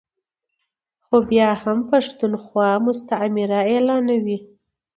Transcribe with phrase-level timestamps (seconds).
[1.05, 4.43] خو بیا هم پښتونخوا مستعمره اعلانوي ا